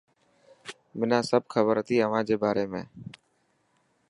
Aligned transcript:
منان 0.99 1.23
سڀ 1.29 1.43
کبر 1.53 1.75
هتي 1.81 1.95
اوهان 2.05 2.23
جي 2.29 2.35
باري 2.41 2.65
۾. 2.73 2.81